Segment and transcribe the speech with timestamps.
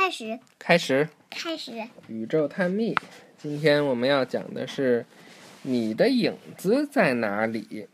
[0.00, 1.72] 开始，开始开始。
[2.08, 2.96] 宇宙探秘。
[3.36, 5.04] 今天我们要讲的是
[5.60, 7.86] 你的影子在哪里？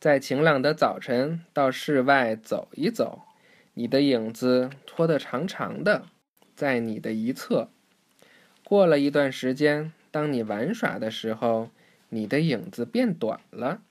[0.00, 3.24] 在晴朗的早晨，到室外走一走，
[3.74, 6.06] 你的影子拖得长长的，
[6.56, 7.68] 在你的一侧。
[8.64, 11.68] 过了一段时间，当你玩耍的时候，
[12.08, 13.82] 你的影子变短了，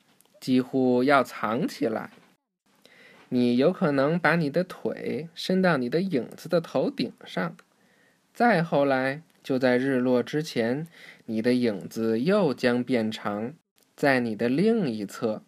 [0.42, 2.10] 几乎要藏起来。
[3.32, 7.56] 你有可能把你的腿伸到你的影子的头顶上，
[8.34, 10.88] 再后来，就在日落之前，
[11.26, 13.54] 你的影子又将变长，
[13.96, 15.44] 在你的另一侧。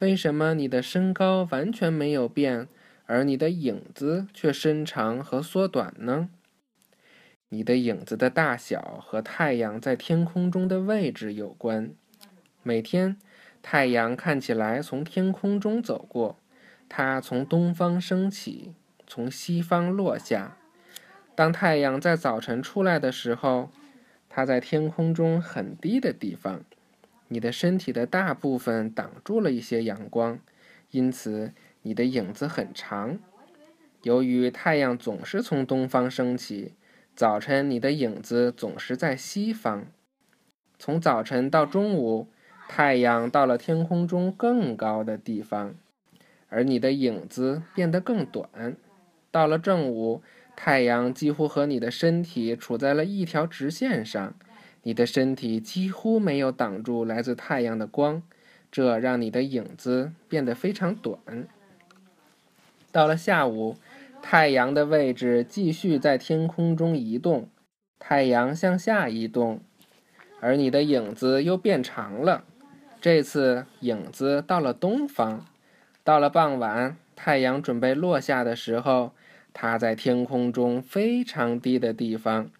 [0.00, 2.68] 为什么你的身高完全没有变，
[3.06, 6.28] 而你的影子却伸长和缩短呢？
[7.50, 11.92] 你的影子的大小和太阳在天空中的位置有关。
[12.62, 13.16] 每天，
[13.62, 16.38] 太阳看起来从天空中走过。
[16.88, 18.74] 它从东方升起，
[19.06, 20.56] 从西方落下。
[21.34, 23.70] 当太阳在早晨出来的时候，
[24.28, 26.62] 它在天空中很低的地方。
[27.28, 30.38] 你的身体的大部分挡住了一些阳光，
[30.90, 33.18] 因此你的影子很长。
[34.02, 36.74] 由于太阳总是从东方升起，
[37.14, 39.86] 早晨你的影子总是在西方。
[40.78, 42.28] 从早晨到中午，
[42.68, 45.74] 太阳到了天空中更高的地方。
[46.48, 48.76] 而你的影子变得更短，
[49.30, 50.22] 到了正午，
[50.56, 54.34] 太阳几乎和你的身体处在了一条直线上，
[54.82, 58.22] 你的身体几乎没有挡住来自太阳的光，
[58.72, 61.18] 这让你的影子变得非常短。
[62.90, 63.76] 到了下午，
[64.22, 67.50] 太阳的位置继续在天空中移动，
[67.98, 69.60] 太阳向下移动，
[70.40, 72.44] 而你的影子又变长了，
[73.00, 75.44] 这次影子到了东方。
[76.08, 79.12] 到了傍晚，太阳准备落下的时候，
[79.52, 82.50] 它在天空中非常低的地方，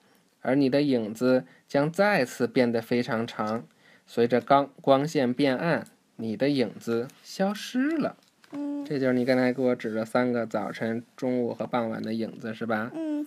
[0.42, 3.64] 而你的影子将再次变得非常长。
[4.06, 5.86] 随着光光线变暗，
[6.16, 8.18] 你的影子消失了。
[8.52, 12.90] 嗯，这就是你刚才给我指的三个早晨、中午和傍晚的影子，是吧？
[12.94, 13.26] 嗯，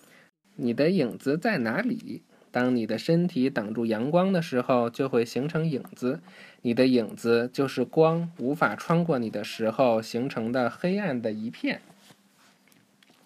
[0.55, 2.21] 你的影子在哪里？
[2.51, 6.19] 当你的身体挡住阳光的时候，就会形成影子。
[6.61, 11.81] 你的影子就是光无法穿过你的时候形成的黑暗的一片。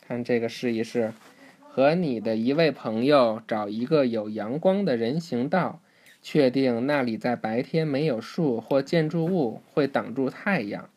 [0.08, 1.14] 看这个试一试，
[1.60, 5.82] 和你的一位朋友找一个有阳光的人行道，
[6.22, 10.88] 确定那里在白天没有树或建筑物会挡住太阳，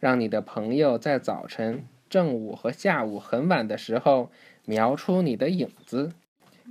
[0.00, 4.30] 让你的朋友在早晨、正午和下午很晚的时候
[4.64, 6.10] 描出你的影子。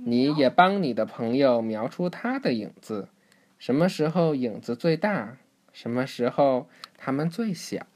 [0.04, 3.08] 你也帮你的朋友描出他的影子，
[3.58, 5.36] 什么时候影子最大？
[5.72, 7.86] 什么时候他们最小？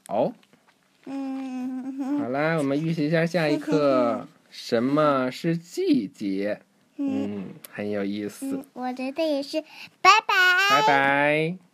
[1.05, 6.61] 嗯，好啦，我们预习一下下一课，什么是季节？
[6.97, 8.63] 嗯，很有意思。
[8.73, 9.61] 我觉得也是，
[10.01, 10.35] 拜拜。
[10.69, 11.70] 拜拜。